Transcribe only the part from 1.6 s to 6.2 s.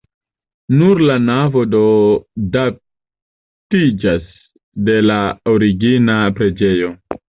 do datiĝas de la origina